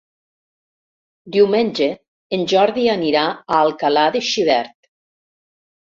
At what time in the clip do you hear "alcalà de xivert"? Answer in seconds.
3.67-4.77